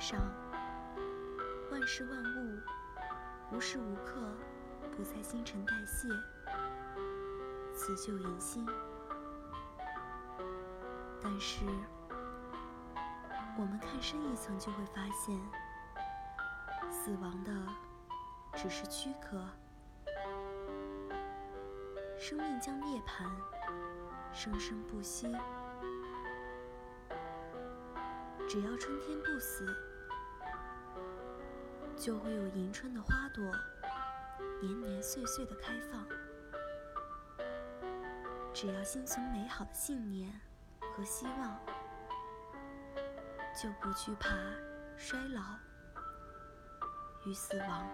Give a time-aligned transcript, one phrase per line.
[0.00, 0.18] 上，
[1.70, 2.58] 万事万物
[3.52, 4.34] 无时无刻
[4.96, 6.08] 不在新陈代谢，
[7.74, 8.66] 辞旧迎新。
[11.22, 11.66] 但是，
[13.58, 15.38] 我们看深一层，就会发现，
[16.90, 17.52] 死亡的
[18.54, 19.46] 只是躯壳，
[22.18, 23.30] 生命将涅槃，
[24.32, 25.30] 生生不息。
[28.48, 29.76] 只要春天不死，
[32.00, 33.44] 就会有迎春的花朵，
[34.62, 36.06] 年年岁岁的开放。
[38.54, 40.32] 只要心存美好的信念
[40.80, 41.60] 和希望，
[43.54, 44.30] 就不惧怕
[44.96, 45.42] 衰老
[47.26, 47.86] 与死亡。